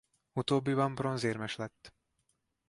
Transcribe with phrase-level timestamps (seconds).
[0.33, 1.93] Utóbbiban bronzérmes lett.